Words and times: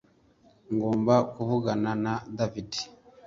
Ngomba 0.73 1.15
kuvugana 1.33 1.91
na 2.03 2.13
David 2.37 2.69